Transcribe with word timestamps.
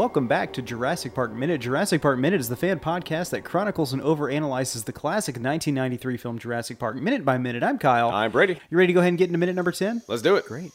welcome 0.00 0.26
back 0.26 0.50
to 0.50 0.62
Jurassic 0.62 1.14
Park 1.14 1.30
Minute. 1.30 1.60
Jurassic 1.60 2.00
Park 2.00 2.18
Minute 2.18 2.40
is 2.40 2.48
the 2.48 2.56
fan 2.56 2.80
podcast 2.80 3.28
that 3.32 3.44
chronicles 3.44 3.92
and 3.92 4.00
overanalyzes 4.00 4.86
the 4.86 4.94
classic 4.94 5.34
1993 5.34 6.16
film 6.16 6.38
Jurassic 6.38 6.78
Park 6.78 6.96
minute 6.96 7.22
by 7.22 7.36
minute. 7.36 7.62
I'm 7.62 7.76
Kyle. 7.76 8.08
I'm 8.08 8.32
Brady. 8.32 8.58
You 8.70 8.78
ready 8.78 8.86
to 8.86 8.92
go 8.94 9.00
ahead 9.00 9.10
and 9.10 9.18
get 9.18 9.28
into 9.28 9.38
minute 9.38 9.56
number 9.56 9.72
10? 9.72 10.00
Let's 10.08 10.22
do 10.22 10.36
it. 10.36 10.46
Great. 10.46 10.72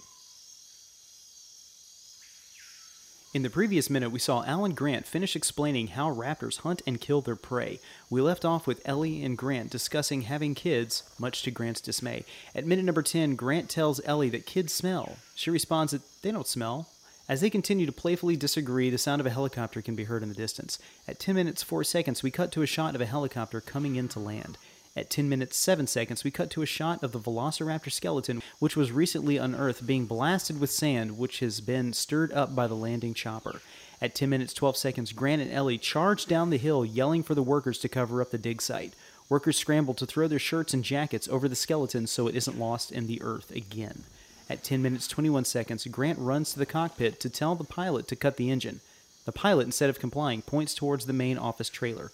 In 3.33 3.41
the 3.41 3.49
previous 3.49 3.89
minute, 3.89 4.11
we 4.11 4.19
saw 4.19 4.43
Alan 4.45 4.75
Grant 4.75 5.07
finish 5.07 5.35
explaining 5.35 5.87
how 5.87 6.13
raptors 6.13 6.59
hunt 6.59 6.83
and 6.85 7.01
kill 7.01 7.21
their 7.21 7.35
prey. 7.35 7.79
We 8.11 8.21
left 8.21 8.45
off 8.45 8.67
with 8.67 8.87
Ellie 8.87 9.23
and 9.23 9.35
Grant 9.35 9.71
discussing 9.71 10.21
having 10.21 10.53
kids, 10.53 11.01
much 11.17 11.41
to 11.41 11.49
Grant's 11.51 11.81
dismay. 11.81 12.25
At 12.53 12.67
minute 12.67 12.85
number 12.85 13.01
10, 13.01 13.35
Grant 13.35 13.71
tells 13.71 13.99
Ellie 14.05 14.29
that 14.29 14.45
kids 14.45 14.71
smell. 14.71 15.17
She 15.33 15.49
responds 15.49 15.93
that 15.93 16.03
they 16.21 16.31
don't 16.31 16.45
smell. 16.45 16.89
As 17.27 17.41
they 17.41 17.49
continue 17.49 17.87
to 17.87 17.91
playfully 17.91 18.35
disagree, 18.35 18.91
the 18.91 18.99
sound 18.99 19.19
of 19.19 19.25
a 19.25 19.31
helicopter 19.31 19.81
can 19.81 19.95
be 19.95 20.03
heard 20.03 20.21
in 20.21 20.29
the 20.29 20.35
distance. 20.35 20.77
At 21.07 21.19
10 21.19 21.33
minutes 21.33 21.63
4 21.63 21.83
seconds, 21.83 22.21
we 22.21 22.29
cut 22.29 22.51
to 22.51 22.61
a 22.61 22.67
shot 22.67 22.93
of 22.93 23.01
a 23.01 23.05
helicopter 23.07 23.61
coming 23.61 23.95
in 23.95 24.07
to 24.09 24.19
land. 24.19 24.59
At 24.95 25.09
10 25.09 25.27
minutes 25.27 25.57
7 25.57 25.87
seconds, 25.87 26.23
we 26.23 26.29
cut 26.29 26.51
to 26.51 26.61
a 26.61 26.67
shot 26.67 27.03
of 27.03 27.11
the 27.11 27.19
Velociraptor 27.19 27.91
skeleton, 27.91 28.43
which 28.59 28.77
was 28.77 28.91
recently 28.91 29.37
unearthed, 29.37 29.87
being 29.87 30.05
blasted 30.05 30.59
with 30.59 30.69
sand, 30.69 31.17
which 31.17 31.39
has 31.39 31.61
been 31.61 31.93
stirred 31.93 32.31
up 32.31 32.55
by 32.55 32.67
the 32.67 32.75
landing 32.75 33.15
chopper. 33.15 33.59
At 34.01 34.13
10 34.13 34.29
minutes 34.29 34.53
12 34.53 34.77
seconds, 34.77 35.11
Grant 35.11 35.41
and 35.41 35.51
Ellie 35.51 35.79
charge 35.79 36.27
down 36.27 36.51
the 36.51 36.57
hill, 36.57 36.85
yelling 36.85 37.23
for 37.23 37.33
the 37.33 37.41
workers 37.41 37.79
to 37.79 37.89
cover 37.89 38.21
up 38.21 38.29
the 38.29 38.37
dig 38.37 38.61
site. 38.61 38.93
Workers 39.29 39.57
scramble 39.57 39.95
to 39.95 40.05
throw 40.05 40.27
their 40.27 40.37
shirts 40.37 40.75
and 40.75 40.83
jackets 40.83 41.27
over 41.27 41.49
the 41.49 41.55
skeleton 41.55 42.05
so 42.05 42.27
it 42.27 42.35
isn't 42.35 42.59
lost 42.59 42.91
in 42.91 43.07
the 43.07 43.21
earth 43.23 43.49
again. 43.49 44.03
At 44.49 44.63
10 44.63 44.81
minutes 44.81 45.07
21 45.07 45.45
seconds, 45.45 45.85
Grant 45.87 46.19
runs 46.19 46.53
to 46.53 46.59
the 46.59 46.65
cockpit 46.65 47.19
to 47.19 47.29
tell 47.29 47.55
the 47.55 47.63
pilot 47.63 48.07
to 48.09 48.15
cut 48.15 48.37
the 48.37 48.51
engine. 48.51 48.81
The 49.25 49.31
pilot, 49.31 49.65
instead 49.65 49.89
of 49.89 49.99
complying, 49.99 50.43
points 50.43 50.75
towards 50.75 51.05
the 51.05 51.13
main 51.13 51.37
office 51.37 51.69
trailer. 51.69 52.11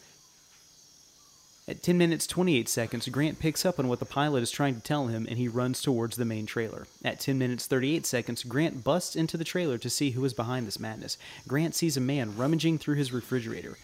At 1.67 1.83
10 1.83 1.97
minutes 1.97 2.25
28 2.25 2.67
seconds, 2.67 3.07
Grant 3.09 3.39
picks 3.39 3.65
up 3.65 3.79
on 3.79 3.87
what 3.87 3.99
the 3.99 4.05
pilot 4.05 4.43
is 4.43 4.51
trying 4.51 4.75
to 4.75 4.81
tell 4.81 5.07
him 5.07 5.27
and 5.29 5.37
he 5.37 5.47
runs 5.47 5.81
towards 5.81 6.17
the 6.17 6.25
main 6.25 6.45
trailer. 6.45 6.87
At 7.03 7.19
10 7.19 7.37
minutes 7.37 7.67
38 7.67 8.05
seconds, 8.05 8.43
Grant 8.43 8.83
busts 8.83 9.15
into 9.15 9.37
the 9.37 9.43
trailer 9.43 9.77
to 9.77 9.89
see 9.89 10.11
who 10.11 10.25
is 10.25 10.33
behind 10.33 10.65
this 10.65 10.79
madness. 10.79 11.17
Grant 11.47 11.75
sees 11.75 11.95
a 11.95 12.01
man 12.01 12.35
rummaging 12.35 12.77
through 12.77 12.95
his 12.95 13.13
refrigerator. 13.13 13.77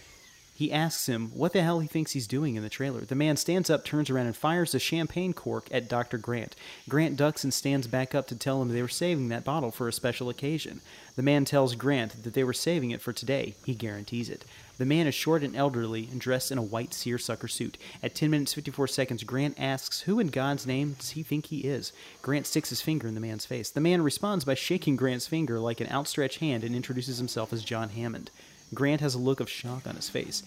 He 0.58 0.72
asks 0.72 1.08
him 1.08 1.30
what 1.36 1.53
the 1.53 1.61
hell 1.61 1.81
he 1.81 1.88
thinks 1.88 2.13
he's 2.13 2.25
doing 2.25 2.55
in 2.55 2.63
the 2.63 2.67
trailer. 2.67 3.02
The 3.02 3.13
man 3.13 3.38
stands 3.38 3.69
up, 3.69 3.86
turns 3.86 4.09
around, 4.09 4.25
and 4.25 4.36
fires 4.36 4.73
a 4.73 4.80
champagne 4.80 5.31
cork 5.31 5.67
at 5.69 5.88
Dr. 5.88 6.17
Grant. 6.17 6.55
Grant 6.89 7.16
ducks 7.16 7.44
and 7.44 7.53
stands 7.53 7.86
back 7.86 8.16
up 8.16 8.25
to 8.30 8.36
tell 8.36 8.59
him 8.59 8.69
they 8.69 8.81
were 8.81 8.88
saving 8.88 9.30
that 9.30 9.44
bottle 9.44 9.69
for 9.69 9.88
a 9.88 9.94
special 9.94 10.30
occasion. 10.30 10.81
The 11.16 11.22
man 11.22 11.45
tells 11.45 11.75
Grant 11.75 12.23
that 12.23 12.33
they 12.33 12.44
were 12.44 12.53
saving 12.53 12.89
it 12.89 13.03
for 13.03 13.13
today. 13.13 13.53
He 13.66 13.75
guarantees 13.75 14.31
it. 14.31 14.45
The 14.80 14.85
man 14.88 15.05
is 15.05 15.13
short 15.13 15.44
and 15.44 15.55
elderly 15.55 16.08
and 16.11 16.19
dressed 16.19 16.52
in 16.52 16.58
a 16.58 16.63
white 16.63 16.91
seersucker 16.91 17.47
suit. 17.47 17.78
At 18.02 18.16
10 18.16 18.31
minutes 18.31 18.55
54 18.55 18.88
seconds, 18.88 19.23
Grant 19.23 19.59
asks 19.59 20.02
who 20.02 20.19
in 20.19 20.30
God's 20.30 20.66
name 20.66 20.95
does 20.97 21.11
he 21.11 21.22
think 21.22 21.45
he 21.45 21.66
is. 21.66 21.94
Grant 22.23 22.47
sticks 22.47 22.69
his 22.69 22.81
finger 22.81 23.08
in 23.08 23.13
the 23.13 23.22
man's 23.22 23.45
face. 23.45 23.69
The 23.69 23.80
man 23.80 24.02
responds 24.02 24.44
by 24.44 24.55
shaking 24.55 24.95
Grant's 24.95 25.28
finger 25.28 25.59
like 25.59 25.81
an 25.81 25.91
outstretched 25.91 26.39
hand 26.39 26.63
and 26.63 26.75
introduces 26.75 27.19
himself 27.19 27.53
as 27.53 27.63
John 27.63 27.89
Hammond. 27.89 28.31
Grant 28.73 29.01
has 29.01 29.15
a 29.15 29.19
look 29.19 29.39
of 29.39 29.49
shock 29.49 29.87
on 29.87 29.95
his 29.95 30.09
face. 30.09 30.43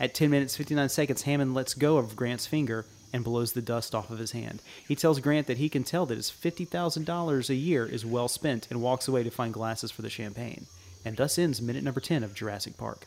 At 0.00 0.14
10 0.14 0.30
minutes 0.30 0.56
59 0.56 0.88
seconds, 0.88 1.22
Hammond 1.22 1.54
lets 1.54 1.74
go 1.74 1.96
of 1.98 2.16
Grant's 2.16 2.46
finger 2.46 2.84
and 3.12 3.22
blows 3.24 3.52
the 3.52 3.62
dust 3.62 3.94
off 3.94 4.10
of 4.10 4.18
his 4.18 4.32
hand. 4.32 4.62
He 4.88 4.96
tells 4.96 5.20
Grant 5.20 5.46
that 5.46 5.58
he 5.58 5.68
can 5.68 5.84
tell 5.84 6.06
that 6.06 6.16
his 6.16 6.30
$50,000 6.30 7.48
a 7.50 7.54
year 7.54 7.86
is 7.86 8.06
well 8.06 8.28
spent 8.28 8.66
and 8.70 8.80
walks 8.82 9.06
away 9.06 9.22
to 9.22 9.30
find 9.30 9.52
glasses 9.52 9.90
for 9.90 10.02
the 10.02 10.10
champagne. 10.10 10.66
And 11.04 11.16
thus 11.16 11.38
ends 11.38 11.60
minute 11.60 11.84
number 11.84 12.00
10 12.00 12.22
of 12.22 12.34
Jurassic 12.34 12.76
Park. 12.78 13.06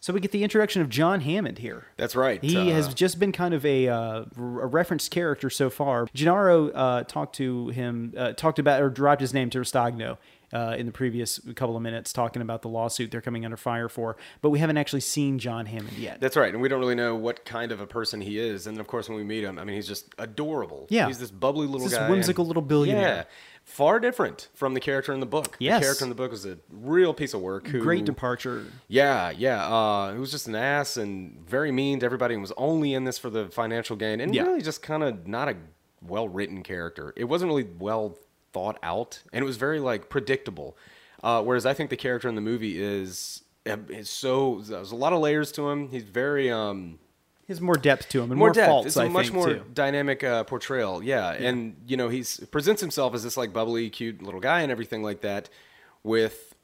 So 0.00 0.12
we 0.12 0.20
get 0.20 0.30
the 0.30 0.44
introduction 0.44 0.82
of 0.82 0.88
John 0.88 1.20
Hammond 1.22 1.58
here. 1.58 1.86
That's 1.96 2.14
right. 2.14 2.40
He 2.40 2.70
Uh, 2.70 2.74
has 2.74 2.94
just 2.94 3.18
been 3.18 3.32
kind 3.32 3.52
of 3.52 3.66
a, 3.66 3.88
uh, 3.88 4.24
a 4.36 4.40
referenced 4.66 5.10
character 5.10 5.50
so 5.50 5.68
far. 5.68 6.06
Gennaro 6.14 6.68
uh, 6.70 7.02
talked 7.02 7.34
to 7.36 7.68
him, 7.70 8.14
uh, 8.16 8.32
talked 8.34 8.60
about 8.60 8.80
or 8.80 8.88
dropped 8.88 9.20
his 9.20 9.34
name 9.34 9.50
to 9.50 9.58
Rostagno 9.58 10.16
uh, 10.52 10.74
in 10.78 10.86
the 10.86 10.92
previous 10.92 11.38
couple 11.54 11.76
of 11.76 11.82
minutes, 11.82 12.12
talking 12.12 12.40
about 12.42 12.62
the 12.62 12.68
lawsuit 12.68 13.10
they're 13.10 13.20
coming 13.20 13.44
under 13.44 13.56
fire 13.56 13.88
for. 13.88 14.16
But 14.42 14.50
we 14.50 14.58
haven't 14.58 14.76
actually 14.76 15.00
seen 15.00 15.38
John 15.38 15.66
Hammond 15.66 15.96
yet. 15.98 16.20
That's 16.20 16.36
right, 16.36 16.52
and 16.52 16.62
we 16.62 16.68
don't 16.68 16.80
really 16.80 16.94
know 16.94 17.14
what 17.14 17.44
kind 17.44 17.72
of 17.72 17.80
a 17.80 17.86
person 17.86 18.20
he 18.20 18.38
is. 18.38 18.66
And 18.66 18.78
of 18.78 18.86
course, 18.86 19.08
when 19.08 19.18
we 19.18 19.24
meet 19.24 19.44
him, 19.44 19.58
I 19.58 19.64
mean, 19.64 19.76
he's 19.76 19.88
just 19.88 20.14
adorable. 20.18 20.86
Yeah. 20.90 21.06
he's 21.08 21.18
this 21.18 21.30
bubbly 21.30 21.66
little 21.66 21.88
This 21.88 21.96
guy, 21.98 22.08
whimsical 22.10 22.42
and- 22.42 22.48
little 22.48 22.62
billionaire. 22.62 23.02
Yeah, 23.16 23.24
far 23.64 23.98
different 23.98 24.48
from 24.54 24.74
the 24.74 24.80
character 24.80 25.12
in 25.12 25.18
the 25.20 25.26
book. 25.26 25.56
Yes. 25.58 25.80
the 25.80 25.84
character 25.86 26.04
in 26.04 26.08
the 26.08 26.14
book 26.14 26.30
was 26.30 26.46
a 26.46 26.58
real 26.70 27.12
piece 27.12 27.34
of 27.34 27.40
work. 27.40 27.66
Who, 27.66 27.80
Great 27.80 28.04
departure. 28.04 28.66
Yeah, 28.88 29.30
yeah. 29.30 29.66
Uh, 29.66 30.12
he 30.12 30.18
was 30.20 30.30
just 30.30 30.46
an 30.46 30.54
ass 30.54 30.96
and 30.96 31.38
very 31.48 31.72
mean 31.72 31.98
to 32.00 32.06
everybody, 32.06 32.34
and 32.34 32.40
was 32.42 32.52
only 32.56 32.94
in 32.94 33.04
this 33.04 33.18
for 33.18 33.30
the 33.30 33.46
financial 33.48 33.96
gain, 33.96 34.20
and 34.20 34.34
Yeah. 34.34 34.42
really 34.44 34.62
just 34.62 34.82
kind 34.82 35.02
of 35.02 35.26
not 35.26 35.48
a 35.48 35.56
well 36.02 36.28
written 36.28 36.62
character. 36.62 37.12
It 37.16 37.24
wasn't 37.24 37.48
really 37.48 37.64
well 37.78 38.16
thought 38.56 38.78
out, 38.82 39.22
and 39.32 39.42
it 39.42 39.46
was 39.46 39.58
very 39.58 39.80
like 39.80 40.08
predictable. 40.08 40.76
Uh, 41.22 41.42
whereas 41.42 41.66
I 41.66 41.74
think 41.74 41.90
the 41.90 41.96
character 41.96 42.28
in 42.28 42.34
the 42.36 42.40
movie 42.52 42.82
is 42.82 43.42
is 43.98 44.08
so 44.08 44.62
there's 44.64 44.92
a 44.92 44.96
lot 44.96 45.12
of 45.12 45.20
layers 45.20 45.52
to 45.52 45.68
him. 45.70 45.88
He's 45.90 46.04
very 46.04 46.50
um 46.50 46.98
He 47.46 47.52
has 47.52 47.60
more 47.60 47.74
depth 47.76 48.08
to 48.10 48.22
him 48.22 48.30
and 48.30 48.38
more, 48.38 48.48
more, 48.48 48.54
depth. 48.54 48.68
faults. 48.70 48.86
it's 48.86 48.96
a 48.96 49.02
I 49.02 49.08
much 49.08 49.26
think, 49.26 49.34
more 49.34 49.48
too. 49.54 49.62
dynamic 49.74 50.22
uh, 50.24 50.44
portrayal. 50.44 51.02
Yeah. 51.02 51.32
and 51.48 51.76
you 51.86 51.96
know 51.96 52.08
he's 52.08 52.40
presents 52.56 52.80
himself 52.80 53.12
as 53.14 53.22
this 53.24 53.36
like 53.36 53.52
bubbly, 53.52 53.90
cute 53.90 54.22
little 54.22 54.40
guy 54.40 54.60
and 54.62 54.70
everything 54.72 55.02
like 55.02 55.20
that. 55.20 55.48
With, 56.02 56.54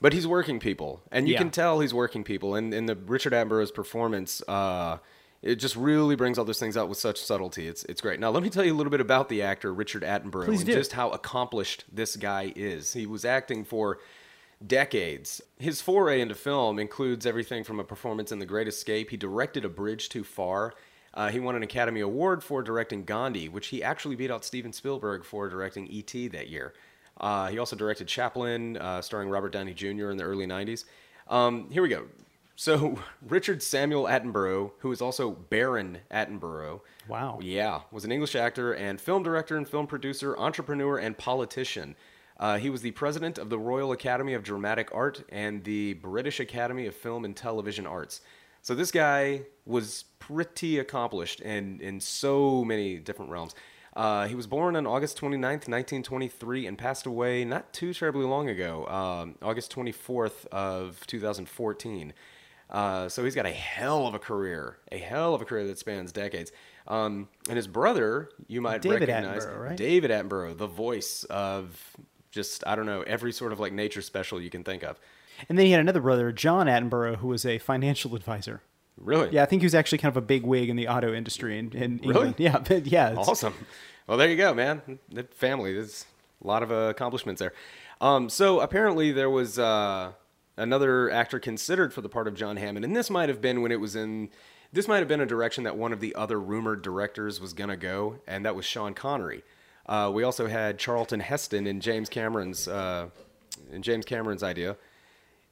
but 0.00 0.12
he's 0.12 0.26
working 0.26 0.60
people, 0.60 1.02
and 1.10 1.26
you 1.28 1.32
Yeah. 1.34 1.40
can 1.42 1.50
tell 1.50 1.80
he's 1.80 1.92
working 1.92 2.22
people. 2.24 2.54
And 2.54 2.72
in 2.72 2.86
the 2.86 2.94
Richard 2.94 3.32
Attenborough's 3.32 3.72
performance, 3.72 4.40
uh, 4.46 4.98
it 5.44 5.56
just 5.56 5.76
really 5.76 6.16
brings 6.16 6.38
all 6.38 6.44
those 6.46 6.58
things 6.58 6.74
out 6.74 6.88
with 6.88 6.96
such 6.96 7.20
subtlety. 7.20 7.68
It's 7.68 7.84
it's 7.84 8.00
great. 8.00 8.18
Now 8.18 8.30
let 8.30 8.42
me 8.42 8.48
tell 8.48 8.64
you 8.64 8.72
a 8.72 8.78
little 8.78 8.90
bit 8.90 9.02
about 9.02 9.28
the 9.28 9.42
actor 9.42 9.72
Richard 9.72 10.02
Attenborough 10.02 10.46
Please 10.46 10.60
and 10.60 10.68
do. 10.68 10.74
just 10.74 10.94
how 10.94 11.10
accomplished 11.10 11.84
this 11.92 12.16
guy 12.16 12.52
is. 12.56 12.94
He 12.94 13.04
was 13.04 13.26
acting 13.26 13.64
for 13.64 13.98
decades. 14.66 15.42
His 15.58 15.82
foray 15.82 16.22
into 16.22 16.34
film 16.34 16.78
includes 16.78 17.26
everything 17.26 17.62
from 17.62 17.78
a 17.78 17.84
performance 17.84 18.32
in 18.32 18.38
The 18.38 18.46
Great 18.46 18.68
Escape. 18.68 19.10
He 19.10 19.18
directed 19.18 19.66
A 19.66 19.68
Bridge 19.68 20.08
Too 20.08 20.24
Far. 20.24 20.72
Uh, 21.12 21.28
he 21.28 21.38
won 21.38 21.54
an 21.54 21.62
Academy 21.62 22.00
Award 22.00 22.42
for 22.42 22.62
directing 22.62 23.04
Gandhi, 23.04 23.48
which 23.48 23.66
he 23.68 23.84
actually 23.84 24.16
beat 24.16 24.30
out 24.30 24.44
Steven 24.44 24.72
Spielberg 24.72 25.24
for 25.24 25.48
directing 25.48 25.86
E.T. 25.88 26.28
that 26.28 26.48
year. 26.48 26.72
Uh, 27.20 27.48
he 27.48 27.58
also 27.58 27.76
directed 27.76 28.08
Chaplin, 28.08 28.78
uh, 28.78 29.00
starring 29.02 29.28
Robert 29.28 29.52
Downey 29.52 29.74
Jr. 29.74 30.10
in 30.10 30.16
the 30.16 30.24
early 30.24 30.46
90s. 30.46 30.84
Um, 31.28 31.70
here 31.70 31.82
we 31.82 31.88
go. 31.90 32.06
So, 32.56 32.98
Richard 33.26 33.62
Samuel 33.62 34.04
Attenborough, 34.04 34.72
who 34.78 34.92
is 34.92 35.00
also 35.02 35.30
Baron 35.30 35.98
Attenborough, 36.10 36.80
Wow. 37.08 37.38
yeah, 37.42 37.80
was 37.90 38.04
an 38.04 38.12
English 38.12 38.34
actor 38.36 38.72
and 38.72 39.00
film 39.00 39.22
director 39.22 39.56
and 39.56 39.68
film 39.68 39.86
producer, 39.86 40.36
entrepreneur, 40.38 40.98
and 40.98 41.16
politician. 41.18 41.96
Uh, 42.38 42.58
he 42.58 42.70
was 42.70 42.82
the 42.82 42.90
president 42.92 43.38
of 43.38 43.48
the 43.50 43.58
Royal 43.58 43.92
Academy 43.92 44.34
of 44.34 44.42
Dramatic 44.42 44.88
Art 44.92 45.22
and 45.28 45.62
the 45.64 45.94
British 45.94 46.40
Academy 46.40 46.86
of 46.86 46.94
Film 46.94 47.24
and 47.24 47.36
Television 47.36 47.86
Arts. 47.86 48.20
So 48.62 48.74
this 48.74 48.90
guy 48.90 49.42
was 49.66 50.04
pretty 50.18 50.78
accomplished 50.78 51.40
in, 51.40 51.80
in 51.80 52.00
so 52.00 52.64
many 52.64 52.96
different 52.98 53.30
realms. 53.30 53.54
Uh, 53.94 54.26
he 54.26 54.34
was 54.34 54.48
born 54.48 54.74
on 54.74 54.86
August 54.86 55.20
29th, 55.20 55.68
1923, 55.68 56.66
and 56.66 56.76
passed 56.76 57.06
away 57.06 57.44
not 57.44 57.72
too 57.72 57.94
terribly 57.94 58.24
long 58.24 58.48
ago, 58.48 58.86
um, 58.88 59.36
August 59.40 59.72
24th 59.72 60.46
of 60.46 61.06
2014. 61.06 62.12
Uh, 62.70 63.08
so 63.08 63.22
he's 63.24 63.34
got 63.34 63.46
a 63.46 63.50
hell 63.52 64.06
of 64.06 64.14
a 64.14 64.18
career, 64.18 64.78
a 64.90 64.98
hell 64.98 65.34
of 65.34 65.42
a 65.42 65.44
career 65.44 65.66
that 65.66 65.78
spans 65.78 66.12
decades. 66.12 66.50
Um, 66.88 67.28
and 67.48 67.56
his 67.56 67.66
brother, 67.66 68.30
you 68.48 68.60
might 68.60 68.82
David 68.82 69.08
recognize, 69.08 69.44
Attenborough, 69.46 69.60
right? 69.68 69.76
David 69.76 70.10
Attenborough, 70.10 70.56
the 70.56 70.66
voice 70.66 71.24
of 71.24 71.96
just 72.30 72.66
I 72.66 72.74
don't 72.74 72.86
know 72.86 73.02
every 73.02 73.32
sort 73.32 73.52
of 73.52 73.60
like 73.60 73.72
nature 73.72 74.02
special 74.02 74.40
you 74.40 74.50
can 74.50 74.64
think 74.64 74.82
of. 74.82 74.98
And 75.48 75.58
then 75.58 75.66
he 75.66 75.72
had 75.72 75.80
another 75.80 76.00
brother, 76.00 76.30
John 76.32 76.66
Attenborough, 76.66 77.16
who 77.16 77.28
was 77.28 77.44
a 77.46 77.58
financial 77.58 78.14
advisor. 78.16 78.60
Really? 78.96 79.30
Yeah, 79.32 79.42
I 79.42 79.46
think 79.46 79.62
he 79.62 79.66
was 79.66 79.74
actually 79.74 79.98
kind 79.98 80.12
of 80.12 80.16
a 80.16 80.20
big 80.26 80.44
wig 80.44 80.68
in 80.68 80.76
the 80.76 80.86
auto 80.88 81.12
industry 81.12 81.58
in, 81.58 81.72
in 81.72 81.96
Really? 81.98 82.08
England. 82.28 82.34
Yeah, 82.38 82.58
but 82.58 82.86
yeah. 82.86 83.10
it's- 83.12 83.28
Awesome. 83.28 83.54
Well, 84.06 84.18
there 84.18 84.28
you 84.28 84.36
go, 84.36 84.52
man. 84.54 84.98
The 85.10 85.24
family. 85.24 85.72
There's 85.74 86.04
a 86.42 86.46
lot 86.46 86.62
of 86.62 86.70
uh, 86.70 86.74
accomplishments 86.90 87.38
there. 87.40 87.52
Um, 88.00 88.28
so 88.28 88.60
apparently 88.60 89.10
there 89.12 89.30
was 89.30 89.58
uh, 89.58 90.12
another 90.56 91.10
actor 91.10 91.38
considered 91.38 91.92
for 91.92 92.00
the 92.00 92.08
part 92.08 92.28
of 92.28 92.34
John 92.34 92.56
Hammond, 92.56 92.84
and 92.84 92.94
this 92.94 93.10
might 93.10 93.28
have 93.28 93.40
been 93.40 93.62
when 93.62 93.72
it 93.72 93.80
was 93.80 93.96
in. 93.96 94.30
This 94.72 94.88
might 94.88 94.98
have 94.98 95.08
been 95.08 95.20
a 95.20 95.26
direction 95.26 95.64
that 95.64 95.76
one 95.76 95.92
of 95.92 96.00
the 96.00 96.14
other 96.16 96.40
rumored 96.40 96.82
directors 96.82 97.40
was 97.40 97.52
gonna 97.52 97.76
go, 97.76 98.20
and 98.26 98.44
that 98.44 98.56
was 98.56 98.64
Sean 98.64 98.92
Connery. 98.92 99.44
Uh, 99.86 100.10
we 100.12 100.22
also 100.22 100.46
had 100.46 100.78
Charlton 100.78 101.20
Heston 101.20 101.66
in 101.66 101.80
James 101.80 102.08
Cameron's 102.08 102.66
uh, 102.66 103.08
in 103.70 103.82
James 103.82 104.04
Cameron's 104.04 104.42
idea. 104.42 104.76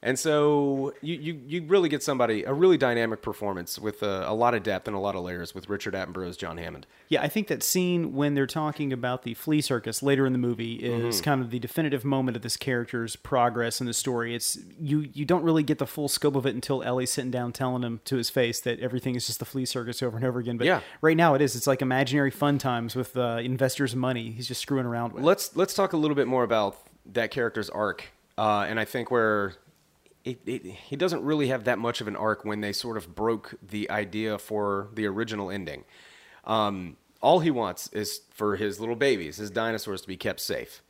And 0.05 0.19
so 0.19 0.93
you, 1.01 1.15
you, 1.15 1.41
you 1.47 1.63
really 1.63 1.87
get 1.87 2.03
somebody, 2.03 2.43
a 2.43 2.51
really 2.51 2.77
dynamic 2.77 3.21
performance 3.21 3.79
with 3.79 4.03
a, 4.03 4.29
a 4.29 4.33
lot 4.33 4.53
of 4.53 4.61
depth 4.61 4.85
and 4.85 4.97
a 4.97 4.99
lot 4.99 5.15
of 5.15 5.23
layers 5.23 5.55
with 5.55 5.69
Richard 5.69 5.93
Attenborough's 5.95 6.35
John 6.35 6.57
Hammond. 6.57 6.85
Yeah, 7.07 7.21
I 7.21 7.29
think 7.29 7.47
that 7.47 7.63
scene 7.63 8.13
when 8.13 8.33
they're 8.33 8.45
talking 8.45 8.91
about 8.91 9.23
the 9.23 9.33
flea 9.33 9.61
circus 9.61 10.03
later 10.03 10.25
in 10.25 10.33
the 10.33 10.39
movie 10.39 10.73
is 10.75 11.15
Mm-hmm. 11.15 11.23
kind 11.23 11.41
of 11.41 11.51
the 11.51 11.59
definitive 11.59 12.03
moment 12.03 12.35
of 12.35 12.43
this 12.43 12.57
character's 12.57 13.15
progress 13.15 13.79
in 13.79 13.87
the 13.87 13.93
story. 13.93 14.35
It's 14.35 14.57
you 14.77 15.09
you 15.13 15.23
don't 15.23 15.43
really 15.43 15.63
get 15.63 15.77
the 15.79 15.87
full 15.87 16.09
scope 16.09 16.35
of 16.35 16.45
it 16.45 16.53
until 16.53 16.83
Ellie's 16.83 17.11
sitting 17.11 17.31
down 17.31 17.53
telling 17.53 17.81
him 17.83 18.01
to 18.03 18.17
his 18.17 18.29
face 18.29 18.59
that 18.59 18.81
everything 18.81 19.15
is 19.15 19.25
just 19.25 19.39
the 19.39 19.45
flea 19.45 19.65
circus 19.65 20.03
over 20.03 20.17
and 20.17 20.25
over 20.25 20.39
again. 20.39 20.57
But 20.57 20.67
Yeah. 20.67 20.81
right 21.01 21.15
now 21.15 21.33
it 21.33 21.41
is. 21.41 21.55
It's 21.55 21.65
like 21.67 21.81
imaginary 21.81 22.29
fun 22.31 22.57
times 22.57 22.93
with 22.93 23.15
uh, 23.15 23.39
investors' 23.41 23.95
money. 23.95 24.31
He's 24.31 24.49
just 24.49 24.59
screwing 24.61 24.85
around 24.85 25.13
with. 25.13 25.23
Let's 25.23 25.55
let's 25.55 25.73
talk 25.73 25.93
a 25.93 25.97
little 25.97 26.15
bit 26.15 26.27
more 26.27 26.43
about 26.43 26.77
that 27.13 27.31
character's 27.31 27.69
arc, 27.69 28.11
uh, 28.37 28.65
and 28.67 28.79
I 28.81 28.85
think 28.85 29.09
where 29.09 29.53
it, 30.23 30.39
it, 30.45 30.65
he 30.65 30.95
doesn't 30.95 31.21
really 31.23 31.47
have 31.47 31.65
that 31.65 31.79
much 31.79 32.01
of 32.01 32.07
an 32.07 32.15
arc 32.15 32.45
when 32.45 32.61
they 32.61 32.71
sort 32.71 32.97
of 32.97 33.13
broke 33.13 33.55
the 33.61 33.89
idea 33.89 34.37
for 34.37 34.89
the 34.93 35.05
original 35.05 35.51
ending. 35.51 35.83
Um, 36.45 36.97
all 37.21 37.39
he 37.39 37.51
wants 37.51 37.87
is 37.89 38.21
for 38.31 38.55
his 38.55 38.79
little 38.79 38.95
babies, 38.95 39.37
his 39.37 39.49
dinosaurs, 39.49 40.01
to 40.01 40.07
be 40.07 40.17
kept 40.17 40.39
safe 40.39 40.81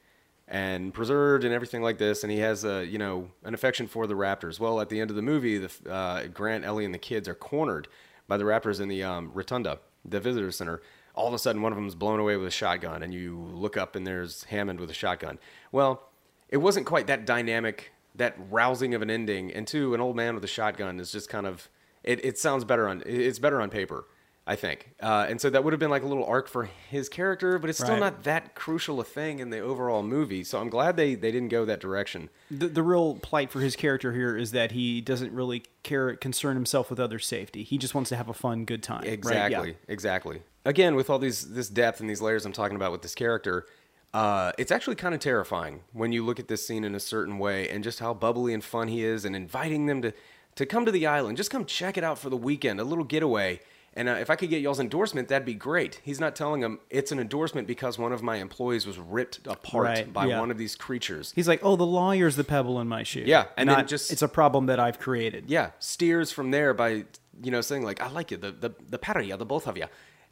and 0.47 0.93
preserved 0.93 1.43
and 1.45 1.53
everything 1.53 1.81
like 1.81 1.97
this. 1.97 2.23
And 2.23 2.31
he 2.31 2.39
has 2.39 2.63
a 2.63 2.85
you 2.85 2.97
know 2.97 3.29
an 3.43 3.53
affection 3.53 3.87
for 3.87 4.07
the 4.07 4.15
raptors. 4.15 4.59
Well, 4.59 4.81
at 4.81 4.89
the 4.89 4.99
end 4.99 5.09
of 5.09 5.15
the 5.15 5.21
movie, 5.21 5.57
the 5.57 5.71
uh, 5.89 6.27
Grant, 6.27 6.65
Ellie, 6.65 6.85
and 6.85 6.93
the 6.93 6.99
kids 6.99 7.27
are 7.27 7.35
cornered 7.35 7.87
by 8.27 8.37
the 8.37 8.43
raptors 8.43 8.79
in 8.79 8.87
the 8.87 9.03
um, 9.03 9.31
rotunda, 9.33 9.79
the 10.05 10.19
visitor 10.19 10.51
center. 10.51 10.81
All 11.15 11.27
of 11.27 11.33
a 11.35 11.39
sudden, 11.39 11.61
one 11.61 11.71
of 11.71 11.75
them 11.75 11.87
is 11.87 11.93
blown 11.93 12.19
away 12.19 12.37
with 12.37 12.47
a 12.47 12.51
shotgun, 12.51 13.03
and 13.03 13.13
you 13.13 13.37
look 13.53 13.77
up 13.77 13.95
and 13.95 14.05
there's 14.05 14.45
Hammond 14.45 14.79
with 14.79 14.89
a 14.89 14.95
shotgun. 14.95 15.37
Well, 15.71 16.09
it 16.49 16.57
wasn't 16.57 16.87
quite 16.87 17.07
that 17.07 17.25
dynamic, 17.25 17.92
that 18.15 18.35
rousing 18.49 18.93
of 18.93 19.01
an 19.01 19.09
ending. 19.09 19.51
And 19.51 19.67
two, 19.67 19.93
an 19.93 20.01
old 20.01 20.15
man 20.15 20.35
with 20.35 20.43
a 20.43 20.47
shotgun 20.47 20.99
is 20.99 21.11
just 21.11 21.29
kind 21.29 21.45
of 21.47 21.69
it. 22.03 22.23
It 22.23 22.37
sounds 22.37 22.63
better 22.65 22.87
on 22.87 23.03
it's 23.05 23.39
better 23.39 23.61
on 23.61 23.69
paper. 23.69 24.05
I 24.45 24.57
think. 24.57 24.89
Uh, 25.01 25.25
and 25.29 25.39
so 25.39 25.49
that 25.49 25.63
would 25.63 25.71
have 25.71 25.79
been 25.79 25.89
like 25.89 26.03
a 26.03 26.05
little 26.05 26.25
arc 26.25 26.49
for 26.49 26.65
his 26.89 27.07
character, 27.07 27.57
but 27.57 27.69
it's 27.69 27.79
still 27.79 27.91
Right. 27.91 27.99
not 28.01 28.23
that 28.23 28.55
crucial 28.55 28.99
a 28.99 29.05
thing 29.05 29.39
in 29.39 29.51
the 29.51 29.59
overall 29.59 30.03
movie. 30.03 30.43
So 30.43 30.59
I'm 30.59 30.67
glad 30.67 30.97
they, 30.97 31.15
they 31.15 31.31
didn't 31.31 31.47
go 31.47 31.63
that 31.63 31.79
direction. 31.79 32.29
the, 32.51 32.67
the 32.67 32.83
real 32.83 33.15
plight 33.15 33.51
for 33.51 33.61
his 33.61 33.77
character 33.77 34.11
here 34.11 34.35
is 34.35 34.51
that 34.51 34.73
he 34.73 34.99
doesn't 34.99 35.31
really 35.31 35.63
care 35.83 36.13
concern 36.17 36.57
himself 36.57 36.89
with 36.89 36.99
others' 36.99 37.25
safety. 37.25 37.63
He 37.63 37.77
just 37.77 37.95
wants 37.95 38.09
to 38.09 38.17
have 38.17 38.27
a 38.27 38.33
fun, 38.33 38.65
good 38.65 38.83
time. 38.83 38.97
right? 38.97 39.07
Yeah. 39.07 39.13
Exactly. 39.13 39.77
Exactly. 39.87 40.41
Again, 40.65 40.95
with 40.95 41.09
all 41.09 41.19
these 41.19 41.53
this 41.53 41.69
depth 41.69 42.01
and 42.01 42.09
these 42.09 42.19
layers 42.21 42.45
I'm 42.45 42.51
talking 42.51 42.75
about 42.75 42.91
with 42.91 43.01
this 43.01 43.15
character, 43.15 43.65
uh, 44.13 44.51
it's 44.57 44.71
actually 44.71 44.95
kind 44.95 45.13
of 45.15 45.19
terrifying 45.19 45.81
when 45.91 46.11
you 46.11 46.23
look 46.25 46.39
at 46.39 46.47
this 46.47 46.65
scene 46.67 46.83
in 46.83 46.93
a 46.95 46.99
certain 46.99 47.39
way 47.39 47.67
and 47.69 47.83
just 47.83 47.99
how 47.99 48.13
bubbly 48.13 48.53
and 48.53 48.63
fun 48.63 48.87
he 48.87 49.03
is, 49.03 49.25
and 49.25 49.35
inviting 49.35 49.85
them 49.87 50.01
to 50.03 50.13
to 50.55 50.65
come 50.67 50.85
to 50.85 50.91
the 50.91 51.07
island, 51.07 51.35
just 51.35 51.49
come 51.49 51.65
check 51.65 51.97
it 51.97 52.03
out 52.03 52.19
for 52.19 52.29
the 52.29 52.37
weekend, 52.37 52.79
a 52.79 52.83
little 52.83 53.03
getaway. 53.03 53.59
And 53.95 54.07
uh, 54.09 54.13
if 54.13 54.29
I 54.31 54.35
could 54.35 54.49
get 54.51 54.61
y'all's 54.61 54.79
endorsement, 54.79 55.27
that'd 55.27 55.45
be 55.45 55.53
great. 55.55 55.99
He's 56.03 56.19
not 56.19 56.35
telling 56.35 56.61
them 56.61 56.79
it's 56.91 57.11
an 57.11 57.19
endorsement 57.19 57.67
because 57.67 57.97
one 57.99 58.11
of 58.11 58.21
my 58.23 58.37
employees 58.37 58.85
was 58.87 58.97
ripped 58.99 59.45
apart 59.47 59.83
Right, 59.85 60.13
by 60.13 60.25
yeah. 60.27 60.39
one 60.39 60.49
of 60.51 60.57
these 60.59 60.75
creatures. 60.75 61.31
He's 61.35 61.47
like, 61.47 61.59
"Oh, 61.63 61.75
the 61.75 61.85
lawyer's 61.85 62.35
the 62.35 62.43
pebble 62.43 62.79
in 62.79 62.87
my 62.87 63.01
shoe." 63.03 63.23
Yeah, 63.25 63.45
and 63.57 63.67
then 63.69 63.85
just- 63.87 64.11
it's 64.11 64.21
a 64.23 64.27
problem 64.27 64.67
that 64.67 64.79
I've 64.79 64.99
created. 64.99 65.45
yeah, 65.47 65.71
steers 65.79 66.31
from 66.31 66.51
there 66.51 66.73
by 66.75 67.05
you 67.41 67.49
know 67.51 67.61
saying 67.61 67.81
like 67.83 67.99
I 68.01 68.09
like 68.09 68.29
you, 68.31 68.37
the 68.37 68.51
the 68.51 68.71
the 68.89 68.97
pair 68.99 69.17
of 69.19 69.25
you, 69.27 69.35
the 69.37 69.45
both 69.45 69.67
of 69.67 69.75
you, 69.77 69.85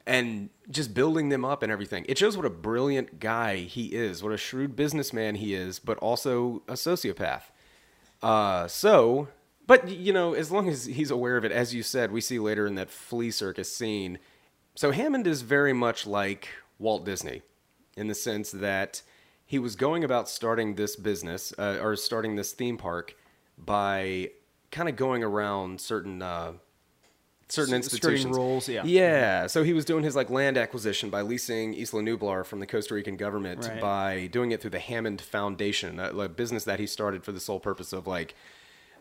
and 0.06 0.50
just 0.70 0.94
building 0.94 1.30
them 1.30 1.46
up 1.46 1.64
and 1.64 1.72
everything. 1.72 2.06
It 2.08 2.18
shows 2.18 2.36
what 2.36 2.46
a 2.46 2.50
brilliant 2.50 3.20
guy 3.20 3.58
he 3.58 3.88
is, 3.88 4.24
what 4.24 4.34
a 4.34 4.38
shrewd 4.38 4.76
businessman 4.76 5.36
he 5.36 5.54
is, 5.54 5.80
but 5.80 5.98
also 6.00 6.64
a 6.68 6.74
sociopath. 6.74 7.44
Uh, 8.22 8.68
so, 8.68 9.28
but 9.68 9.90
you 9.90 10.14
know, 10.14 10.34
as 10.34 10.52
long 10.52 10.70
as 10.70 10.86
he's 10.86 11.12
aware 11.12 11.38
of 11.38 11.46
it, 11.46 11.52
as 11.52 11.74
you 11.74 11.84
said, 11.84 12.12
we 12.12 12.22
see 12.22 12.40
later 12.40 12.68
in 12.68 12.76
that 12.76 12.90
flea 12.90 13.32
circus 13.32 13.74
scene. 13.74 14.20
So 14.76 14.92
Hammond 14.92 15.28
is 15.28 15.42
very 15.42 15.74
much 15.74 16.08
like 16.08 16.50
Walt 16.80 17.06
Disney, 17.06 17.42
in 17.96 18.08
the 18.08 18.16
sense 18.16 18.52
that 18.52 19.02
he 19.46 19.60
was 19.60 19.76
going 19.76 20.04
about 20.04 20.30
starting 20.30 20.76
this 20.76 20.96
business 20.96 21.54
uh, 21.58 21.78
or 21.82 21.96
starting 21.96 22.36
this 22.36 22.54
theme 22.54 22.78
park 22.78 23.16
by 23.58 24.32
kind 24.72 24.88
of 24.88 24.96
going 24.96 25.24
around 25.24 25.82
certain 25.82 26.22
uh, 26.22 26.54
certain 27.52 27.74
institutions. 27.74 28.36
rules, 28.36 28.68
yeah. 28.70 28.84
Yeah. 28.86 29.48
So 29.48 29.64
he 29.64 29.74
was 29.74 29.86
doing 29.86 30.04
his 30.04 30.16
like 30.16 30.30
land 30.30 30.58
acquisition 30.58 31.10
by 31.10 31.22
leasing 31.22 31.74
Isla 31.74 32.02
Nublar 32.02 32.46
from 32.46 32.60
the 32.60 32.68
Costa 32.68 32.94
Rican 32.94 33.18
government 33.18 33.68
Right. 33.68 33.82
by 33.82 34.28
doing 34.32 34.52
it 34.52 34.62
through 34.62 34.72
the 34.72 34.80
Hammond 34.80 35.22
Foundation, 35.22 36.00
a, 36.00 36.10
a 36.18 36.30
business 36.30 36.64
that 36.64 36.80
he 36.80 36.88
started 36.88 37.24
for 37.24 37.32
the 37.32 37.40
sole 37.40 37.60
purpose 37.60 37.94
of 37.94 38.08
like 38.08 38.36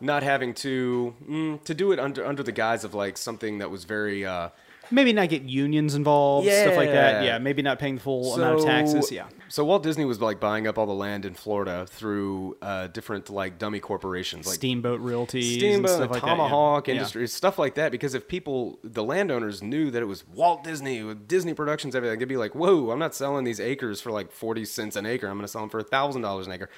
not 0.01 0.23
having 0.23 0.55
to 0.55 1.15
mm, 1.29 1.63
to 1.65 1.75
do 1.75 1.93
it 1.93 1.99
under 1.99 2.25
under 2.27 2.43
the 2.43 2.53
guise 2.53 2.85
of 2.85 2.95
like 2.95 3.17
something 3.19 3.59
that 3.59 3.71
was 3.71 3.85
very 3.85 4.25
uh, 4.25 4.49
Maybe 4.91 5.13
not 5.13 5.29
get 5.29 5.43
unions 5.43 5.95
involved, 5.95 6.49
stuff 6.49 6.77
like 6.77 6.91
that. 6.91 7.23
Yeah. 7.23 7.33
Yeah, 7.33 7.39
maybe 7.39 7.63
not 7.63 7.79
paying 7.79 7.97
the 7.97 8.01
full 8.01 8.35
amount 8.35 8.61
of 8.61 8.65
taxes. 8.65 9.11
Yeah. 9.13 9.27
So 9.49 9.65
Walt 9.65 9.83
Disney 9.83 10.05
was 10.05 10.21
like 10.21 10.39
buying 10.39 10.67
up 10.67 10.79
all 10.79 10.87
the 10.87 10.93
land 10.93 11.25
in 11.25 11.35
Florida 11.35 11.87
through 11.89 12.57
uh, 12.63 12.87
different 12.87 13.31
like 13.31 13.59
dummy 13.59 13.81
corporations, 13.81 14.47
like 14.47 14.57
Steamboat 14.57 15.01
Realty, 15.01 15.59
Steamboat, 15.59 15.91
and 15.91 15.99
stuff 15.99 16.11
like 16.11 16.21
Tomahawk 16.21 16.85
that. 16.85 16.93
yeah. 16.93 16.99
Industries, 16.99 17.33
stuff 17.33 17.59
like 17.59 17.75
that. 17.75 17.91
Because 17.91 18.15
if 18.15 18.29
people, 18.29 18.79
the 18.85 19.03
landowners, 19.03 19.63
knew 19.63 19.91
that 19.91 20.03
it 20.03 20.07
was 20.07 20.27
Walt 20.29 20.63
Disney 20.63 21.03
with 21.03 21.27
Disney 21.27 21.55
Productions, 21.55 21.95
everything, 21.97 22.19
they'd 22.19 22.27
be 22.27 22.37
like, 22.37 22.55
"Whoa, 22.55 22.91
I'm 22.91 22.99
not 22.99 23.15
selling 23.15 23.45
these 23.45 23.61
acres 23.61 24.01
for 24.01 24.11
like 24.13 24.31
forty 24.31 24.65
cents 24.65 24.97
an 24.97 25.07
acre. 25.07 25.27
I'm 25.27 25.37
going 25.37 25.43
to 25.43 25.49
sell 25.49 25.63
them 25.63 25.71
for 25.71 25.83
thousand 25.83 26.23
dollars 26.23 26.47
an 26.47 26.53
acre." 26.53 26.71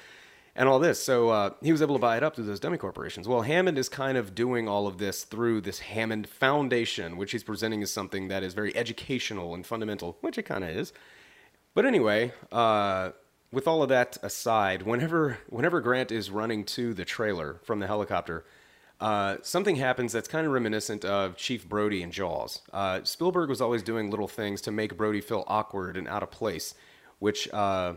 And 0.55 0.69
all 0.69 0.77
this, 0.77 1.01
so 1.01 1.29
uh, 1.29 1.49
he 1.63 1.71
was 1.71 1.81
able 1.81 1.95
to 1.95 2.01
buy 2.01 2.15
it 2.15 2.21
up 2.21 2.35
through 2.35 2.45
those 2.45 2.59
dummy 2.59 2.77
corporations. 2.77 3.27
Well, 3.27 3.41
Hammond 3.41 3.79
is 3.79 3.89
kind 3.89 4.19
of 4.19 4.35
doing 4.35 4.67
all 4.67 4.85
of 4.85 4.99
this 4.99 5.23
through 5.23 5.61
this 5.61 5.79
Hammond 5.79 6.29
Foundation, 6.29 7.17
which 7.17 7.31
he's 7.31 7.43
presenting 7.43 7.81
as 7.81 7.91
something 7.91 8.27
that 8.27 8.43
is 8.43 8.53
very 8.53 8.75
educational 8.75 9.55
and 9.55 9.65
fundamental, 9.65 10.17
which 10.21 10.37
it 10.37 10.43
kind 10.43 10.63
of 10.63 10.69
is. 10.69 10.93
But 11.73 11.87
anyway, 11.87 12.33
uh, 12.51 13.11
with 13.51 13.67
all 13.67 13.81
of 13.81 13.89
that 13.89 14.17
aside, 14.21 14.83
whenever 14.83 15.39
whenever 15.49 15.81
Grant 15.81 16.11
is 16.11 16.29
running 16.29 16.65
to 16.65 16.93
the 16.93 17.05
trailer 17.05 17.59
from 17.63 17.79
the 17.79 17.87
helicopter, 17.87 18.45
uh, 19.01 19.37
something 19.41 19.77
happens 19.77 20.13
that's 20.13 20.27
kind 20.27 20.45
of 20.45 20.53
reminiscent 20.53 21.03
of 21.03 21.35
Chief 21.35 21.67
Brody 21.67 22.03
and 22.03 22.13
Jaws. 22.13 22.61
Uh, 22.71 22.99
Spielberg 23.03 23.49
was 23.49 23.59
always 23.59 23.81
doing 23.81 24.11
little 24.11 24.27
things 24.27 24.61
to 24.61 24.71
make 24.71 24.97
Brody 24.97 25.19
feel 25.19 25.43
awkward 25.47 25.97
and 25.97 26.07
out 26.07 26.21
of 26.21 26.29
place, 26.29 26.75
which 27.17 27.51
uh, 27.53 27.93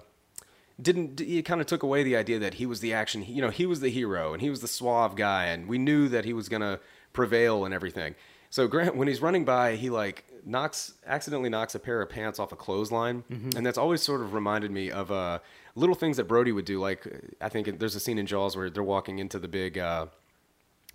didn't 0.80 1.20
it 1.20 1.44
kind 1.44 1.60
of 1.60 1.66
took 1.66 1.82
away 1.82 2.02
the 2.02 2.16
idea 2.16 2.38
that 2.38 2.54
he 2.54 2.66
was 2.66 2.80
the 2.80 2.92
action 2.92 3.24
you 3.26 3.40
know 3.40 3.50
he 3.50 3.66
was 3.66 3.80
the 3.80 3.88
hero 3.88 4.32
and 4.32 4.42
he 4.42 4.50
was 4.50 4.60
the 4.60 4.68
suave 4.68 5.16
guy 5.16 5.46
and 5.46 5.68
we 5.68 5.78
knew 5.78 6.08
that 6.08 6.24
he 6.24 6.32
was 6.32 6.48
gonna 6.48 6.78
prevail 7.12 7.64
and 7.64 7.72
everything 7.72 8.14
so 8.50 8.68
grant 8.68 8.94
when 8.96 9.08
he's 9.08 9.22
running 9.22 9.44
by 9.44 9.76
he 9.76 9.88
like 9.88 10.24
knocks 10.44 10.94
accidentally 11.06 11.48
knocks 11.48 11.74
a 11.74 11.78
pair 11.78 12.02
of 12.02 12.10
pants 12.10 12.38
off 12.38 12.52
a 12.52 12.56
clothesline 12.56 13.24
and 13.56 13.64
that's 13.64 13.78
always 13.78 14.02
sort 14.02 14.20
of 14.20 14.34
reminded 14.34 14.70
me 14.70 14.90
of 14.90 15.10
uh, 15.10 15.38
little 15.74 15.94
things 15.94 16.16
that 16.18 16.24
brody 16.28 16.52
would 16.52 16.66
do 16.66 16.78
like 16.78 17.06
i 17.40 17.48
think 17.48 17.78
there's 17.78 17.94
a 17.94 18.00
scene 18.00 18.18
in 18.18 18.26
jaws 18.26 18.56
where 18.56 18.68
they're 18.70 18.82
walking 18.82 19.18
into 19.18 19.38
the 19.38 19.48
big 19.48 19.78
uh, 19.78 20.06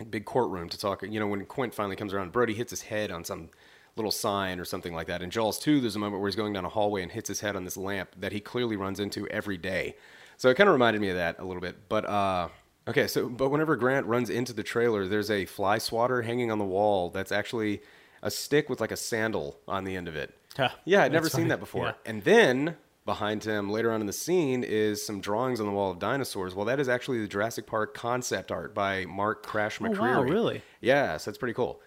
big 0.10 0.26
courtroom 0.26 0.70
to 0.70 0.78
talk. 0.78 1.04
You 1.04 1.20
know, 1.20 1.28
when 1.28 1.46
Quint 1.46 1.74
finally 1.74 1.96
comes 1.96 2.14
around, 2.14 2.32
Brody 2.32 2.54
hits 2.54 2.72
his 2.72 2.82
head 2.84 3.12
on 3.12 3.24
some 3.24 3.50
little 3.96 4.12
sign 4.12 4.60
or 4.60 4.66
something 4.66 4.94
like 4.94 5.08
that. 5.08 5.22
In 5.22 5.30
Jaws 5.30 5.60
2, 5.60 5.82
there's 5.82 5.96
a 5.96 6.00
moment 6.00 6.22
where 6.22 6.30
he's 6.30 6.36
going 6.36 6.54
down 6.54 6.66
a 6.66 6.70
hallway 6.70 7.04
and 7.04 7.12
hits 7.12 7.28
his 7.28 7.42
head 7.42 7.56
on 7.56 7.66
this 7.66 7.78
lamp 7.78 8.10
that 8.18 8.32
he 8.32 8.40
clearly 8.40 8.76
runs 8.76 9.00
into 9.00 9.28
every 9.28 9.58
day. 9.58 9.96
So 10.38 10.50
it 10.50 10.56
kind 10.56 10.68
of 10.68 10.74
reminded 10.74 11.02
me 11.02 11.10
of 11.10 11.18
that 11.18 11.40
a 11.40 11.46
little 11.46 11.62
bit. 11.62 11.90
But 11.90 12.10
uh, 12.10 12.50
okay, 12.88 13.08
so 13.08 13.30
but 13.30 13.50
whenever 13.50 13.76
Grant 13.76 14.06
runs 14.06 14.30
into 14.30 14.54
the 14.54 14.64
trailer, 14.64 15.08
there's 15.08 15.30
a 15.30 15.46
fly 15.46 15.78
swatter 15.78 16.22
hanging 16.22 16.52
on 16.52 16.58
the 16.58 16.66
wall 16.66 17.10
that's 17.10 17.32
actually 17.32 17.82
a 18.24 18.32
stick 18.32 18.70
with 18.70 18.82
like 18.82 18.92
a 18.92 18.98
sandal 18.98 19.60
on 19.68 19.84
the 19.84 19.96
end 19.96 20.08
of 20.08 20.16
it. 20.16 20.34
Huh, 20.58 20.70
yeah, 20.86 21.04
I'd 21.04 21.12
never 21.12 21.26
that's 21.26 21.36
seen 21.36 21.50
that 21.50 21.60
before. 21.60 21.86
Yeah. 21.86 21.94
And 22.06 22.24
then 22.24 22.76
behind 23.06 23.44
him, 23.44 23.70
later 23.70 23.92
on 23.92 24.02
in 24.02 24.08
the 24.08 24.14
scene, 24.14 24.64
is 24.64 25.06
some 25.06 25.22
drawings 25.22 25.60
on 25.60 25.66
the 25.66 25.72
wall 25.72 25.92
of 25.92 26.00
dinosaurs. 26.00 26.54
Well, 26.54 26.66
that 26.66 26.80
is 26.80 26.90
actually 26.90 27.22
the 27.22 27.28
Jurassic 27.28 27.66
Park 27.66 27.94
concept 27.94 28.52
art 28.52 28.74
by 28.74 29.06
Mark 29.06 29.46
Crash 29.46 29.80
McCreery. 29.80 30.16
Oh, 30.16 30.22
wow, 30.22 30.24
really? 30.24 30.62
Yeah, 30.82 31.18
so 31.18 31.32
that's 31.32 31.38
pretty 31.38 31.54
cool. 31.54 31.82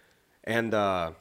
And 0.45 0.75
uh, 0.75 1.13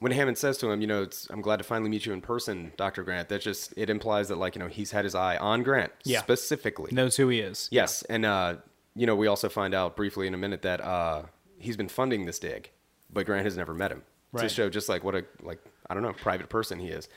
when 0.00 0.12
Hammond 0.12 0.36
says 0.38 0.58
to 0.58 0.70
him, 0.70 0.80
you 0.80 0.86
know, 0.86 1.02
it's, 1.02 1.28
I'm 1.30 1.40
glad 1.42 1.58
to 1.58 1.64
finally 1.64 1.90
meet 1.90 2.04
you 2.06 2.12
in 2.12 2.20
person, 2.20 2.72
Dr. 2.76 3.02
Grant, 3.02 3.28
that 3.28 3.40
just, 3.42 3.72
it 3.76 3.88
implies 3.90 4.28
that, 4.28 4.36
like, 4.38 4.54
you 4.54 4.58
know, 4.58 4.66
he's 4.68 4.90
had 4.90 5.04
his 5.04 5.14
eye 5.14 5.36
on 5.36 5.62
Grant 5.62 5.92
Yeah. 6.04 6.20
specifically. 6.20 6.90
Knows 6.92 7.16
who 7.16 7.28
he 7.28 7.40
is. 7.40 7.68
Yes, 7.70 8.02
and 8.04 8.24
uh, 8.26 8.56
you 8.96 9.06
know, 9.06 9.14
we 9.14 9.26
also 9.28 9.48
find 9.48 9.74
out 9.74 9.96
briefly 9.96 10.26
in 10.26 10.34
a 10.34 10.38
minute 10.38 10.62
that 10.62 10.80
uh, 10.80 11.22
he's 11.58 11.76
been 11.76 11.88
funding 11.88 12.24
this 12.26 12.38
dig, 12.38 12.70
but 13.12 13.26
Grant 13.26 13.44
has 13.44 13.56
never 13.56 13.74
met 13.74 13.92
him 13.92 14.02
to 14.36 14.48
show 14.48 14.68
just 14.70 14.88
like 14.88 15.02
what 15.04 15.14
a 15.16 15.24
like 15.42 15.58
I 15.88 15.94
don't 15.94 16.02
know 16.04 16.12
private 16.12 16.48
person 16.48 16.78
he 16.78 16.88
is. 16.88 17.08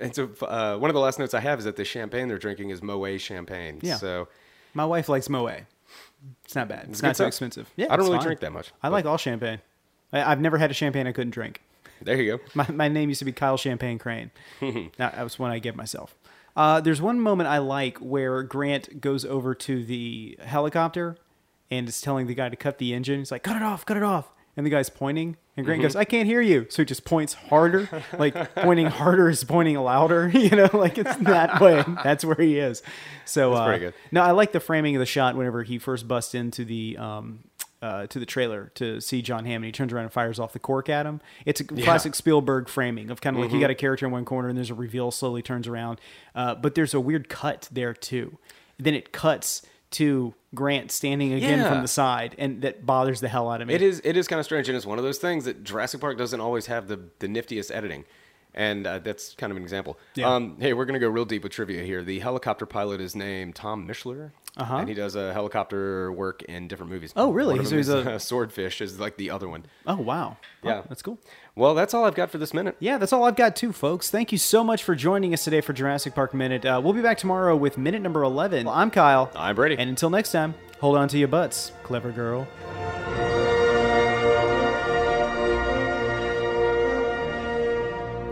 And 0.00 0.14
so 0.14 0.30
uh, 0.42 0.76
one 0.78 0.90
of 0.90 0.94
the 0.94 1.00
last 1.00 1.18
notes 1.18 1.34
I 1.34 1.40
have 1.40 1.58
is 1.60 1.64
that 1.66 1.76
the 1.76 1.84
champagne 1.84 2.26
they're 2.28 2.38
drinking 2.38 2.70
is 2.70 2.82
Moet 2.82 3.20
champagne. 3.20 3.78
Yeah. 3.82 3.96
So 3.96 4.28
My 4.74 4.84
wife 4.84 5.08
likes 5.08 5.28
Moet. 5.28 5.66
It's 6.44 6.54
not 6.54 6.68
bad. 6.68 6.80
It's, 6.84 6.90
It's 6.90 7.02
not 7.02 7.10
so 7.16 7.24
stuff. 7.24 7.28
expensive. 7.28 7.70
Yeah, 7.76 7.86
I 7.90 7.96
don't 7.96 8.06
really 8.06 8.18
fine. 8.18 8.26
drink 8.26 8.40
that 8.40 8.52
much, 8.52 8.72
I 8.82 8.88
but- 8.88 8.92
like 8.92 9.04
all 9.06 9.16
champagne. 9.18 9.60
I've 10.12 10.40
never 10.40 10.58
had 10.58 10.70
a 10.70 10.74
champagne 10.74 11.06
I 11.06 11.12
couldn't 11.12 11.30
drink. 11.30 11.62
There 12.04 12.20
you 12.20 12.36
go. 12.36 12.44
My, 12.54 12.66
my 12.70 12.88
name 12.88 13.08
used 13.08 13.20
to 13.20 13.24
be 13.24 13.32
Kyle 13.32 13.56
Champagne 13.56 13.98
Crane. 13.98 14.30
that, 14.60 15.14
that 15.14 15.22
was 15.22 15.38
one 15.38 15.50
I 15.50 15.58
gave 15.58 15.74
myself. 15.76 16.14
Uh, 16.56 16.80
there's 16.80 17.00
one 17.00 17.18
moment 17.20 17.48
I 17.48 17.58
like 17.58 17.98
where 17.98 18.42
Grant 18.42 19.00
goes 19.00 19.24
over 19.24 19.54
to 19.54 19.84
the 19.84 20.38
helicopter 20.44 21.16
and 21.70 21.88
is 21.88 22.00
telling 22.00 22.26
the 22.26 22.34
guy 22.34 22.48
to 22.50 22.56
cut 22.56 22.78
the 22.78 22.92
engine. 22.92 23.20
He's 23.20 23.30
like, 23.30 23.42
"Cut 23.42 23.56
it 23.56 23.62
off, 23.62 23.86
cut 23.86 23.96
it 23.96 24.02
off." 24.02 24.30
And 24.54 24.66
the 24.66 24.70
guy's 24.70 24.90
pointing, 24.90 25.28
and 25.56 25.64
Mm-hmm. 25.64 25.64
Grant 25.64 25.82
goes, 25.82 25.96
"I 25.96 26.04
can't 26.04 26.26
hear 26.26 26.42
you." 26.42 26.66
So 26.68 26.82
he 26.82 26.86
just 26.86 27.06
points 27.06 27.32
harder, 27.32 27.88
like 28.18 28.54
pointing 28.54 28.86
harder 28.86 29.30
is 29.30 29.42
pointing 29.44 29.76
louder. 29.78 30.28
You 30.28 30.50
know, 30.50 30.68
like 30.74 30.98
it's 30.98 31.16
that 31.16 31.58
way. 31.60 31.82
That's 32.04 32.22
where 32.24 32.36
he 32.36 32.58
is. 32.58 32.82
So 33.24 33.50
That's 33.50 33.60
uh, 33.60 33.64
pretty 33.66 33.84
good. 33.86 33.94
No, 34.10 34.20
I 34.20 34.32
like 34.32 34.52
the 34.52 34.60
framing 34.60 34.94
of 34.94 35.00
the 35.00 35.06
shot 35.06 35.36
whenever 35.36 35.62
he 35.62 35.78
first 35.78 36.06
busts 36.06 36.34
into 36.34 36.66
the 36.66 36.98
um, 36.98 37.44
uh, 37.82 38.06
to 38.06 38.18
the 38.18 38.24
trailer 38.26 38.70
to 38.76 39.00
see 39.00 39.20
John 39.20 39.44
Hammond. 39.44 39.66
He 39.66 39.72
turns 39.72 39.92
around 39.92 40.04
and 40.04 40.12
fires 40.12 40.38
off 40.38 40.52
the 40.54 40.58
cork 40.58 40.88
at 40.88 41.04
him. 41.04 41.20
It's 41.44 41.60
a 41.60 41.64
classic 41.64 42.14
Spielberg 42.14 42.68
framing 42.68 43.10
of 43.10 43.20
kind 43.20 43.36
of 43.36 43.42
like 43.42 43.52
you 43.52 43.60
got 43.60 43.70
a 43.70 43.74
character 43.74 44.06
in 44.06 44.12
one 44.12 44.24
corner 44.24 44.48
and 44.48 44.56
there's 44.56 44.70
a 44.70 44.74
reveal, 44.74 45.10
slowly 45.10 45.42
turns 45.42 45.66
around, 45.68 46.00
uh, 46.34 46.54
but 46.54 46.74
there's 46.74 46.94
a 46.94 47.00
weird 47.00 47.28
cut 47.28 47.68
there 47.72 47.92
too. 47.92 48.38
Then 48.78 48.94
it 48.94 49.12
cuts 49.12 49.62
to 49.92 50.32
Grant 50.54 50.90
standing 50.90 51.32
again 51.32 51.58
Yeah. 51.60 51.68
from 51.70 51.82
the 51.82 51.88
side, 51.88 52.34
and 52.38 52.62
that 52.62 52.86
bothers 52.86 53.20
the 53.20 53.28
hell 53.28 53.50
out 53.50 53.60
of 53.60 53.68
me. 53.68 53.74
It 53.74 53.82
is 53.82 54.00
it 54.04 54.16
is 54.16 54.26
kind 54.28 54.38
of 54.40 54.44
strange, 54.46 54.68
and 54.68 54.76
it's 54.76 54.86
one 54.86 54.98
of 54.98 55.04
those 55.04 55.18
things 55.18 55.44
that 55.44 55.64
Jurassic 55.64 56.00
Park 56.00 56.16
doesn't 56.18 56.40
always 56.40 56.66
have 56.66 56.88
the 56.88 57.00
the 57.18 57.26
niftiest 57.26 57.70
editing, 57.74 58.04
and 58.54 58.86
uh, 58.86 58.98
that's 59.00 59.34
kind 59.34 59.50
of 59.50 59.56
an 59.56 59.62
example. 59.62 59.98
Yeah. 60.14 60.32
Um, 60.34 60.56
hey, 60.60 60.72
we're 60.72 60.84
gonna 60.84 60.98
go 60.98 61.08
real 61.08 61.24
deep 61.24 61.42
with 61.42 61.52
trivia 61.52 61.82
here. 61.84 62.02
The 62.02 62.20
helicopter 62.20 62.64
pilot 62.66 63.00
is 63.00 63.14
named 63.16 63.54
Tom 63.54 63.86
Mischler, 63.88 64.32
Uh-huh. 64.54 64.76
and 64.76 64.88
he 64.88 64.94
does 64.94 65.16
uh, 65.16 65.32
helicopter 65.32 66.12
work 66.12 66.42
in 66.42 66.68
different 66.68 66.92
movies. 66.92 67.12
Oh, 67.16 67.30
really? 67.32 67.54
One 67.56 67.64
So 67.64 67.70
them 67.70 67.78
he's 67.78 67.88
is, 67.88 68.06
a- 68.06 68.10
uh, 68.12 68.18
Swordfish 68.18 68.82
is 68.82 69.00
like 69.00 69.16
the 69.16 69.30
other 69.30 69.48
one. 69.48 69.64
Oh 69.86 69.96
wow, 69.96 70.36
Oh, 70.62 70.68
Yeah. 70.68 70.82
that's 70.88 71.00
cool. 71.00 71.18
Well, 71.56 71.74
that's 71.74 71.94
all 71.94 72.04
I've 72.04 72.14
got 72.14 72.30
for 72.30 72.36
this 72.38 72.52
minute. 72.52 72.76
Yeah, 72.78 72.98
that's 72.98 73.12
all 73.14 73.24
I've 73.24 73.36
got 73.36 73.56
too, 73.56 73.72
folks. 73.72 74.10
Thank 74.10 74.30
you 74.30 74.36
so 74.38 74.62
much 74.62 74.82
for 74.84 74.94
joining 74.94 75.32
us 75.32 75.42
today 75.44 75.62
for 75.62 75.72
Jurassic 75.72 76.14
Park 76.14 76.34
Minute. 76.34 76.66
Uh, 76.66 76.80
we'll 76.84 76.92
be 76.92 77.00
back 77.02 77.16
tomorrow 77.16 77.56
with 77.56 77.78
minute 77.78 78.02
number 78.02 78.22
11. 78.22 78.68
I'm 78.68 78.90
Kyle. 78.90 79.30
I'm 79.34 79.56
Brady. 79.56 79.76
And 79.78 79.88
until 79.88 80.10
next 80.10 80.32
time, 80.32 80.54
hold 80.80 80.96
on 80.98 81.08
to 81.08 81.18
your 81.18 81.28
butts, 81.28 81.72
clever 81.82 82.10
girl. 82.12 82.46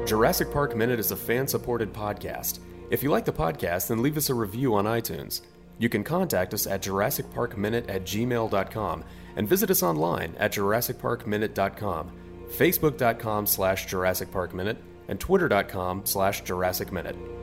Jurassic 0.07 0.51
Park 0.53 0.75
Minute 0.77 0.99
is 0.99 1.13
a 1.13 1.17
fan 1.17 1.47
supported 1.47 1.93
podcast. 1.93 2.59
If 2.91 3.01
you 3.05 3.11
like 3.11 3.25
the 3.25 3.33
podcast, 3.33 3.87
then 3.89 4.03
leave 4.03 4.17
us 4.17 4.29
a 4.29 4.35
review 4.35 4.75
on 4.75 4.85
iTunes. 4.85 5.43
You 5.81 5.89
can 5.89 6.05
contact 6.05 6.53
us 6.53 6.67
at 6.67 6.83
JurassicParkMinute 6.83 7.89
at 7.89 8.03
gmail.com 8.03 9.05
and 9.37 9.49
visit 9.49 9.71
us 9.71 9.83
online 9.83 10.37
at 10.39 10.53
JurassicParkMinute.com, 10.53 12.13
Facebook.com 12.51 13.47
slash 13.47 13.87
and 15.09 15.19
Twitter.com 15.19 16.05
slash. 16.05 17.40